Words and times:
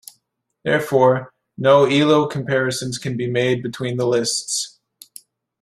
Therefore, 0.63 1.31
no 1.59 1.85
Elo 1.85 2.25
comparisons 2.27 2.97
can 2.97 3.15
be 3.17 3.29
made 3.29 3.61
between 3.61 3.97
the 3.97 4.07
lists. 4.07 4.79